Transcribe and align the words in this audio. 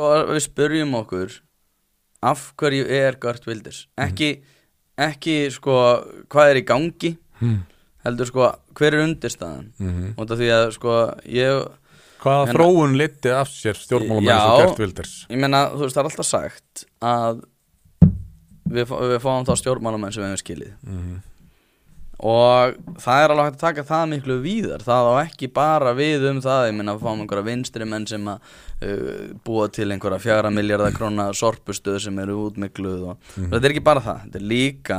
sko 0.00 0.32
við 0.32 0.40
spurjum 0.46 0.94
okkur 1.02 1.34
af 2.24 2.46
hverju 2.60 2.86
er 2.88 3.16
Gert 3.20 3.44
Wilders 3.48 3.82
ekki, 4.00 4.30
ekki 5.00 5.34
sko 5.52 5.74
hvað 6.32 6.54
er 6.54 6.60
í 6.62 6.66
gangi 6.68 7.16
Hmm. 7.40 7.62
heldur 8.04 8.28
sko 8.28 8.46
hver 8.76 8.92
er 8.94 9.00
undirstaðan 9.06 9.70
Mhm. 9.80 10.14
út 10.20 10.30
af 10.30 10.38
því 10.38 10.48
að 10.52 10.72
sko 10.76 10.96
ég 11.24 11.68
Hvaða 12.20 12.46
Hérna- 12.48 12.52
þróun 12.52 12.96
liti 13.00 13.30
af 13.32 13.48
sér 13.48 13.72
stjórnmálamenn 13.80 14.28
Já. 14.28 14.56
sem 14.56 14.66
Gert 14.66 14.78
Wilders 14.78 15.26
ég 15.30 15.38
meina 15.40 15.70
þú 15.72 15.80
veist 15.86 15.96
það 15.96 16.00
er 16.04 16.10
alltaf 16.10 16.26
sagt 16.28 16.84
að 17.00 17.40
við, 18.68 18.84
við 18.92 19.18
fáum 19.24 19.46
þá 19.48 19.54
stjórnmálamenn 19.56 20.12
sem 20.12 20.22
við 20.22 20.28
hefum 20.34 20.44
skilið 20.44 20.72
Mhm. 20.84 21.22
Og 22.20 22.74
það 23.00 23.22
er 23.24 23.32
alveg 23.32 23.46
hægt 23.48 23.56
að 23.56 23.62
taka 23.64 23.84
það 23.88 24.08
miklu 24.12 24.34
víðar. 24.44 24.82
Það 24.84 25.06
á 25.08 25.12
ekki 25.24 25.48
bara 25.56 25.92
við 25.96 26.26
um 26.30 26.40
það 26.44 26.66
ég 26.68 26.74
meina 26.76 26.94
að 26.96 27.04
fáum 27.06 27.22
einhverja 27.22 27.46
vinstri 27.46 27.86
menn 27.88 28.06
sem 28.10 28.26
að 28.28 28.50
uh, 28.84 29.22
búa 29.46 29.68
til 29.72 29.88
einhverja 29.94 30.20
fjara 30.20 30.50
miljardar 30.52 30.92
króna 30.96 31.30
sorpustöð 31.36 31.96
sem 32.04 32.18
eru 32.20 32.36
útmikluð 32.50 33.06
og 33.14 33.30
þetta 33.38 33.62
er 33.64 33.70
ekki 33.74 33.86
bara 33.86 34.04
það. 34.04 34.26
Þetta 34.26 34.40
er 34.42 34.48
líka 34.52 34.98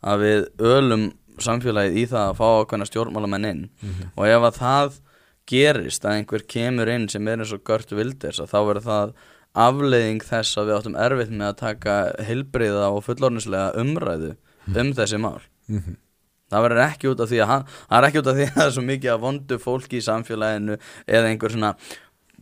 að 0.00 0.22
við 0.24 0.46
ölum 0.70 1.08
samfélagið 1.40 1.96
í 1.98 2.04
það 2.10 2.28
að 2.30 2.38
fá 2.38 2.46
ákveðna 2.60 2.86
stjórnmálamenn 2.90 3.48
inn. 3.50 3.62
Og 4.14 4.26
ef 4.28 4.46
að 4.50 4.58
það 4.60 5.00
gerist 5.50 6.04
að 6.06 6.16
einhver 6.20 6.44
kemur 6.46 6.88
inn 6.92 7.08
sem 7.10 7.26
er 7.28 7.40
eins 7.42 7.52
og 7.56 7.64
Gört 7.66 7.90
Wilders 7.96 8.38
að 8.38 8.52
þá 8.52 8.58
verður 8.68 8.84
það 8.86 9.14
afleiðing 9.58 10.20
þess 10.22 10.58
að 10.60 10.68
við 10.68 10.76
áttum 10.76 10.98
erfitt 11.02 11.32
með 11.34 11.48
að 11.48 11.56
taka 11.64 11.94
heilbriða 12.28 12.90
og 12.94 13.02
fullornislega 13.08 13.72
umræðu 13.82 14.36
um 14.76 14.92
þessi 14.94 15.18
mál. 15.18 15.40
Mhm. 15.66 15.96
Það 16.50 16.66
verður 16.66 16.84
ekki 16.88 17.10
út 17.10 17.24
af 17.24 17.32
því 17.32 17.40
að 17.40 17.50
hann, 17.54 17.66
það 17.80 17.98
er 17.98 18.08
ekki 18.10 18.22
út 18.22 18.30
af 18.30 18.38
því 18.38 18.46
að 18.46 18.54
það 18.58 18.66
er 18.66 18.76
svo 18.76 18.86
mikið 18.90 19.14
að 19.14 19.24
vondu 19.24 19.60
fólki 19.62 20.00
í 20.00 20.06
samfélaginu 20.06 20.78
eða 21.06 21.30
einhver 21.30 21.54
svona 21.56 21.74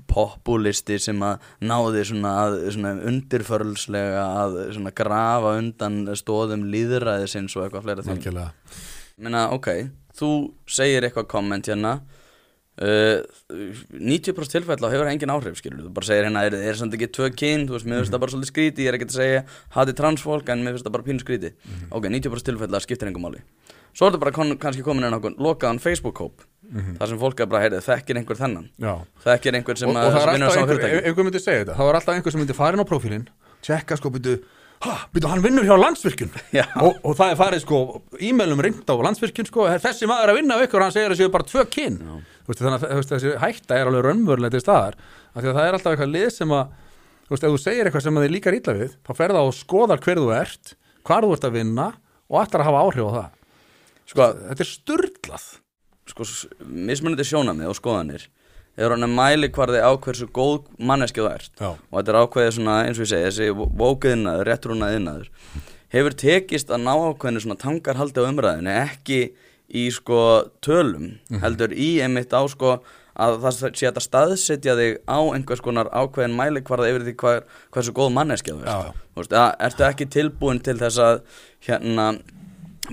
populisti 0.09 0.99
sem 1.03 1.23
að 1.27 1.49
náði 1.69 2.05
svona, 2.09 2.35
að, 2.45 2.59
svona 2.75 2.93
undirförlslega 3.11 4.27
að 4.45 4.61
svona 4.77 4.93
grafa 4.97 5.57
undan 5.59 6.05
stóðum 6.19 6.69
líðræðisins 6.73 7.57
og 7.59 7.67
eitthvað 7.67 7.89
fleira 7.89 8.07
því 8.07 8.15
Meina, 9.19 9.49
ok, 9.51 9.73
þú 10.15 10.31
segir 10.71 11.03
eitthvað 11.03 11.27
komment 11.33 11.67
hérna. 11.67 11.99
Uh, 12.79 13.25
90% 13.91 14.53
tilfella 14.55 14.91
hefur 14.93 15.09
engin 15.11 15.33
áhrif 15.35 15.57
skilur 15.59 15.89
þú 15.89 15.89
bara 15.97 16.07
segir 16.07 16.29
hérna, 16.29 16.45
er, 16.47 16.55
er 16.63 16.77
samt 16.79 16.93
ekki 16.95 17.09
tvö 17.11 17.33
kyn 17.35 17.65
þú 17.67 17.75
veist, 17.75 17.89
mér 17.91 18.05
finnst 18.05 18.15
það 18.15 18.23
bara 18.23 18.35
svolítið 18.37 18.51
skríti, 18.53 18.85
ég 18.85 18.93
er 18.93 18.99
ekki 19.01 19.09
að 19.09 19.17
segja 19.17 19.41
hati 19.75 19.95
transfólk 19.99 20.53
en 20.55 20.63
mér 20.63 20.77
finnst 20.77 20.87
það 20.87 20.95
bara 20.95 21.07
pínu 21.09 21.25
skríti 21.25 21.51
ok, 21.91 22.07
90% 22.07 22.47
tilfella 22.53 22.79
skiptir 22.85 23.11
engum 23.11 23.27
máli 23.27 23.43
svo 23.93 24.07
er 24.07 24.13
þetta 24.13 24.23
bara 24.25 24.35
kon, 24.37 24.55
kannski 24.61 24.85
komin 24.87 25.09
inn 25.09 25.17
á 25.17 25.21
lokaðan 25.21 25.81
Facebook-hóp 25.83 26.45
þar 26.69 27.09
sem 27.09 27.21
fólk 27.21 27.41
er 27.41 27.49
bara, 27.49 27.65
heyrðu, 27.65 27.81
þekkir 27.87 28.21
einhver 28.21 28.39
þennan? 28.39 28.69
Já. 28.77 28.93
Þekkir 29.25 29.57
einhver 29.57 29.79
sem 29.81 29.89
vinnur 29.89 30.05
á 30.05 30.09
alltaf 30.11 30.27
sama 30.29 30.37
einhver, 30.37 30.69
fyrirtæki 30.69 31.09
einhver 31.09 31.29
myndi 31.29 31.41
segja 31.43 31.63
þetta 31.65 31.77
það 31.79 31.89
var 31.89 31.99
alltaf 32.01 32.19
einhver 32.19 32.35
sem 32.35 32.43
myndi 32.43 32.57
fara 32.59 32.77
inn 32.77 32.85
á 32.85 32.91
prófílinn 32.91 33.29
tjekka 33.65 33.97
sko 33.97 34.13
byrju 34.13 34.35
ha, 34.85 34.97
byrju 35.15 35.31
hann 35.33 35.45
vinnur 35.47 35.65
hjá 35.67 35.79
landsvirkjun. 35.81 36.35
Já. 36.59 36.67
og, 36.83 36.99
og 37.01 37.17
það 37.19 37.33
er 37.33 37.41
farið 37.41 37.65
sko 37.65 37.81
e-mailum 38.21 38.61
ringt 38.67 38.93
á 38.93 38.95
landsvirkjun 39.09 39.49
sko 39.49 39.65
þessi 39.81 40.11
maður 40.11 40.29
er 40.29 40.35
að 40.35 40.41
vinna 40.43 40.59
af 40.59 40.67
ykkur 40.67 40.83
og 40.83 40.87
hann 40.87 40.97
segir 40.99 41.15
að 41.15 41.23
séu 41.23 41.33
bara 41.33 41.49
tvö 41.49 41.65
veist, 42.49 42.63
þannig 42.63 42.77
að 42.77 42.93
þú 42.93 42.99
veist, 42.99 43.15
þessi 43.15 43.33
hætta 43.43 43.79
er 43.79 43.89
alveg 43.91 44.05
raunverulega 44.07 44.55
til 44.55 44.63
staðar 44.65 44.99
af 44.99 45.43
því 45.43 45.51
að 45.51 45.59
það 45.59 45.67
er 45.67 45.77
alltaf 45.79 45.95
eitthvað 45.95 46.15
lið 46.15 46.29
sem 46.33 46.55
að 46.57 46.71
þú 47.29 47.35
veist, 47.35 47.45
ef 47.45 47.53
þú 47.53 47.59
segir 47.65 47.89
eitthvað 47.89 48.05
sem 48.07 48.19
að 48.19 48.25
þið 48.25 48.35
líkar 48.37 48.59
illa 48.59 48.77
við 48.79 48.95
þá 49.05 49.11
ferða 49.19 49.43
og 49.45 49.57
skoðar 49.57 50.05
hver 50.05 50.21
þú 50.23 50.31
ert 50.39 50.73
hvar 51.09 51.27
þú 51.27 51.35
ert 51.37 51.49
að 51.49 51.59
vinna 51.59 51.89
og 52.29 52.41
ætlar 52.41 52.65
að 52.65 52.71
hafa 52.71 52.85
áhrif 52.87 53.05
á 53.05 53.13
það 53.19 53.29
sko, 54.09 54.29
þetta 54.49 54.65
er 54.65 54.71
sturglað 54.73 55.47
sko, 56.09 56.29
mismunandi 56.65 57.27
sjónamið 57.29 57.73
og 57.73 57.79
skoðanir 57.79 58.29
er 58.79 58.95
hann 58.95 59.07
að 59.07 59.17
mæli 59.17 59.51
hvarði 59.55 59.81
á 59.83 59.91
hversu 59.99 60.29
góð 60.31 60.69
manneski 60.79 61.23
þú 61.23 61.33
ert. 61.33 61.51
Já. 61.59 61.71
og 61.75 61.97
þetta 61.99 62.13
er 62.13 62.21
ákveðið 62.23 62.55
svona 62.59 62.77
eins 62.87 63.01
og 63.01 63.05
ég 63.05 63.11
segi 63.11 63.27
þessi 63.27 63.67
vókuðinnaður, 63.83 64.49
réttrúnað 64.49 64.99
innaður 65.01 65.33
hefur 65.95 66.17
tekist 66.23 66.71
að 66.71 66.85
ná 66.87 66.95
ákveðinu 66.95 67.45
svona 67.45 67.61
tangarhaldi 67.65 68.23
á 68.23 68.29
umræðinu 68.29 68.75
ekki 68.85 69.21
í 69.69 69.85
sko 69.93 70.23
tölum 70.65 71.19
heldur 71.43 71.75
í 71.77 71.99
einmitt 72.05 72.33
á 72.33 72.41
sko 72.49 72.79
að 73.19 73.41
það 73.43 73.77
sé 73.77 73.89
að 73.91 74.03
staðsetja 74.05 74.75
þig 74.79 74.99
á 75.11 75.19
einhvers 75.35 75.63
konar 75.65 75.91
ákveðin 75.91 76.37
mæli 76.39 76.63
hvarða 76.63 76.93
yfir 76.93 77.07
því 77.09 77.15
hver, 77.19 77.41
hversu 77.75 77.95
góð 77.97 78.13
manneski 78.15 78.55
þú 78.55 78.63
ert. 78.63 79.01
Þú 79.11 79.23
veist, 79.25 79.35
að, 79.35 79.49
ertu 79.67 79.87
ekki 79.89 80.07
tilbúin 80.15 80.61
til 80.63 80.77
þess 80.79 81.01
að 81.03 81.17
hérna 81.67 82.07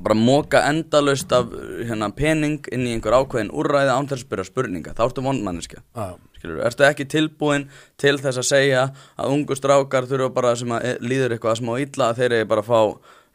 bara 0.03 0.17
móka 0.17 0.61
endalaust 0.69 1.31
af 1.35 1.51
hérna, 1.85 2.09
pening 2.16 2.66
inn 2.73 2.85
í 2.88 2.95
einhver 2.95 3.16
ákveðin 3.16 3.53
úrræði 3.56 3.94
án 3.94 4.09
þess 4.09 4.22
að 4.22 4.25
spyrja 4.25 4.47
spurninga, 4.50 4.95
þá 4.97 5.03
ertu 5.07 5.23
vondmanniska 5.25 5.83
skilur, 6.35 6.61
ertu 6.67 6.88
ekki 6.88 7.07
tilbúin 7.09 7.67
til 8.01 8.17
þess 8.19 8.41
að 8.41 8.50
segja 8.50 8.84
að 9.16 9.35
ungu 9.35 9.57
strákar 9.57 10.09
þurfa 10.09 10.34
bara 10.35 10.55
sem 10.59 10.73
að 10.75 10.89
e- 10.89 10.97
líður 11.05 11.35
eitthvað 11.35 11.61
smá 11.61 11.73
illa 11.79 12.09
að 12.09 12.22
þeir 12.22 12.38
eru 12.39 12.50
bara 12.51 12.66
að 12.66 12.72
fá 12.72 12.81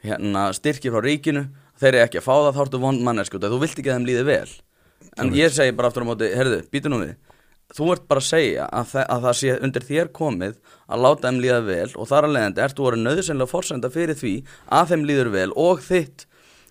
hérna, 0.04 0.44
styrki 0.56 0.92
frá 0.92 1.04
ríkinu 1.04 1.46
þeir 1.80 1.94
eru 1.94 2.04
ekki 2.04 2.20
að 2.20 2.28
fá 2.28 2.34
það, 2.34 2.52
þá 2.54 2.62
ertu 2.66 2.82
vondmanneska 2.84 3.40
þú 3.40 3.62
vilt 3.64 3.80
ekki 3.80 3.90
að 3.90 3.98
þeim 3.98 4.08
líði 4.10 4.28
vel. 4.28 4.52
En 5.18 5.34
ég 5.34 5.52
segi 5.52 5.74
bara 5.76 5.90
aftur 5.90 6.04
á 6.06 6.10
móti, 6.10 6.28
herðu, 6.36 6.62
býtu 6.70 6.92
nú 6.92 7.00
við. 7.02 7.16
Þú 7.70 7.86
ert 7.94 8.06
bara 8.10 8.20
að 8.22 8.26
segja 8.26 8.66
að, 8.66 8.88
þa 8.90 9.02
að 9.14 9.24
það 9.26 9.36
sé 9.40 9.52
undir 9.62 9.84
þér 9.86 10.08
komið 10.16 10.56
að 10.90 11.02
láta 11.04 11.28
þeim 11.28 11.40
líða 11.44 11.60
vel 11.68 11.90
og 11.94 12.08
þar 12.10 12.26
að 12.26 12.34
leiðandi 12.34 12.62
ert 12.64 12.78
þú 12.78 12.88
að 12.88 12.96
nöðsynlega 13.04 13.50
forsenda 13.50 13.90
fyrir 13.94 14.18
því 14.18 14.32
að 14.78 14.90
þeim 14.90 15.04
líður 15.06 15.30
vel 15.36 15.50
og 15.54 15.84
þitt 15.86 16.26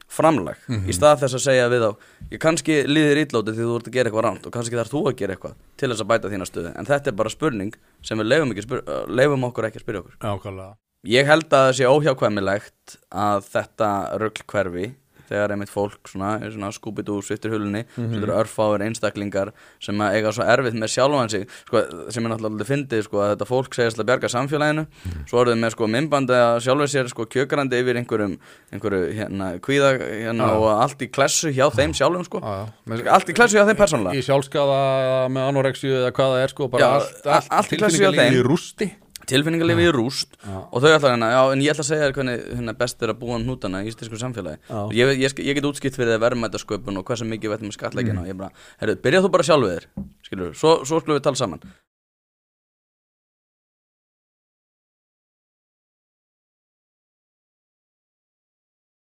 framlag 0.10 0.68
í 0.90 0.96
stað 0.96 1.24
þess 1.24 1.38
að 1.38 1.46
segja 1.46 1.70
við 1.72 1.86
á 1.86 1.92
ég 2.34 2.42
kannski 2.42 2.82
líðir 2.90 3.24
ítlóti 3.24 3.56
því 3.56 3.70
þú 3.70 3.78
ert 3.78 3.90
að 3.90 3.98
gera 3.98 4.10
eitthvað 4.10 4.28
ránt 4.28 4.50
og 4.50 4.56
kannski 4.56 4.80
þarf 4.80 4.94
þú 4.94 5.06
að 5.06 5.18
gera 5.22 5.38
eitthvað 5.38 5.58
til 5.78 5.90
þess 5.92 6.04
að 6.04 6.12
bæta 6.12 6.34
þína 6.34 6.50
stöðu. 6.50 6.76
En 6.76 6.90
þetta 6.90 7.12
er 7.12 7.18
bara 7.22 7.34
spurning 7.34 7.80
sem 8.02 8.22
við 8.22 8.32
leifum, 8.34 8.54
uh, 8.54 9.50
okkur 9.50 9.70
ekki 9.70 9.82
að 9.82 9.86
spyrja 9.86 10.04
okkur. 10.04 10.20
Ákvæmlega 10.26 10.72
ég 11.08 11.28
held 11.30 11.48
að 11.48 11.70
það 11.70 11.76
sé 11.78 11.88
óhjákvæmilegt 11.88 12.96
að 13.16 13.46
þetta 13.54 13.90
rugl 14.20 14.44
hverfi 14.52 14.88
þegar 15.30 15.54
einmitt 15.56 15.70
fólk 15.72 16.10
svona, 16.10 16.38
svona 16.52 16.72
skúpit 16.76 17.10
úr 17.10 17.22
sviftir 17.26 17.52
hulunni 17.54 17.84
mm 17.86 17.90
-hmm. 17.96 18.14
sem 18.14 18.24
eru 18.24 18.34
örfáir 18.34 18.82
einstaklingar 18.88 19.52
sem 19.80 20.02
eiga 20.02 20.32
svo 20.34 20.44
erfitt 20.44 20.74
með 20.76 20.90
sjálfan 20.96 21.30
sig 21.30 21.48
sko, 21.68 21.84
sem 22.10 22.26
er 22.26 22.30
náttúrulega 22.34 22.66
fyndið 22.66 23.04
sko, 23.04 23.18
að 23.22 23.32
þetta 23.36 23.46
fólk 23.50 23.74
segist 23.76 24.00
að 24.00 24.06
bjarga 24.10 24.30
samfélaginu 24.30 24.86
svo 25.30 25.42
eru 25.42 25.52
þau 25.54 25.60
með 25.62 25.72
sko, 25.76 25.88
minnbandi 25.88 26.34
að 26.34 26.60
sjálfur 26.66 26.88
sér 26.90 27.08
sko, 27.10 27.26
kjökrandi 27.26 27.80
yfir 27.82 27.96
einhverjum 28.02 28.38
einhverju 28.74 29.14
hérna, 29.14 29.60
kvíða 29.60 29.90
hérna, 30.00 30.48
Já. 30.50 30.56
og 30.58 30.82
allt 30.82 31.02
í 31.02 31.08
klessu 31.12 31.50
hjá 31.52 31.70
þeim 31.70 31.94
sjálfum 31.94 32.24
sko. 32.26 32.40
Já, 32.40 32.66
já. 32.66 32.66
Með- 32.88 33.08
allt 33.08 33.30
í 33.30 33.34
klessu 33.34 33.58
hjá 33.58 33.66
þeim 33.66 33.78
persónulega 33.78 34.16
í 34.18 34.22
sjálfskaða 34.26 35.30
með 35.30 35.44
anorexju 35.50 35.90
eða 36.00 36.12
hvað 36.12 36.30
það 36.34 36.44
er 36.44 36.48
sko 36.50 36.68
bara 36.68 36.82
Já, 36.84 36.90
allt, 36.96 37.28
a- 37.28 37.56
allt 37.58 37.74
í 37.74 37.78
klassi 37.78 38.02
hjá 38.04 38.12
þeim. 38.12 38.34
í 38.34 38.44
rústi 38.44 38.92
tilfinningarlifi 39.30 39.86
í 39.88 39.92
rúst 39.96 40.38
og 40.46 40.78
þau 40.84 40.90
ætla 40.96 41.12
hérna, 41.14 41.30
já 41.34 41.42
en 41.54 41.64
ég 41.66 41.74
ætla 41.74 41.86
að 41.86 41.90
segja 41.90 42.06
þér 42.08 42.16
hvernig 42.20 42.46
hérna, 42.60 42.76
best 42.80 43.04
er 43.06 43.14
að 43.14 43.20
búa 43.22 43.38
um 43.40 43.46
hnútana 43.48 43.84
í 43.84 43.90
íslensku 43.92 44.20
samfélagi. 44.22 44.60
Ég, 44.98 45.14
ég, 45.24 45.38
ég, 45.46 45.56
get 45.60 45.70
útskipt 45.70 45.96
fyrir 46.00 46.16
það 46.16 46.24
verðmætasköpun 46.28 47.00
og 47.02 47.06
hversu 47.10 47.28
mikið 47.30 47.50
við 47.54 47.58
ætlum 47.60 47.74
að 47.74 47.78
skatleggina 47.80 48.20
Mm. 48.20 48.26
og 48.26 48.32
ég 48.34 48.38
bara, 48.40 48.52
herru, 48.82 48.96
byrja 49.04 49.22
þú 49.24 49.30
bara 49.32 49.44
sjálfur 49.48 49.76
þér 49.76 49.86
skilur, 50.28 50.54
svo, 50.58 50.72
svo 50.86 51.00
skulum 51.00 51.20
við 51.20 51.24
tala 51.30 51.40
saman 51.40 51.62